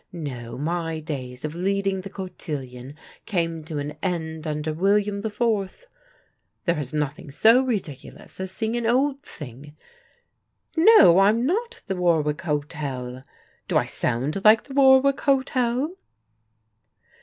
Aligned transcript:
No, 0.11 0.57
my 0.57 0.99
days 0.99 1.45
of 1.45 1.53
leading 1.53 2.01
the 2.01 2.09
cotillion 2.09 2.95
came 3.27 3.63
to 3.65 3.77
an 3.77 3.97
end 4.01 4.47
under 4.47 4.73
William 4.73 5.21
the 5.21 5.29
Fourth. 5.29 5.85
There 6.65 6.79
is 6.79 6.91
nothing 6.91 7.29
so 7.29 7.61
ridiculous 7.61 8.39
as 8.39 8.49
seeing 8.51 8.75
an 8.75 8.87
old 8.87 9.21
thing 9.21 9.77
No, 10.75 11.19
I'm 11.19 11.45
not 11.45 11.83
the 11.85 11.95
Warwick 11.95 12.41
Hotel? 12.41 13.23
Do 13.67 13.77
I 13.77 13.85
sound 13.85 14.43
like 14.43 14.63
the 14.63 14.73
Warwick 14.73 15.21
Hotel?" 15.21 15.95